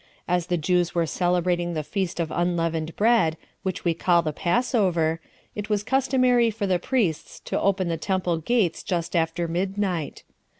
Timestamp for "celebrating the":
1.05-1.83